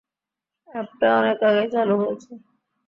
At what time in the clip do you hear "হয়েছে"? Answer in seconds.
2.01-2.31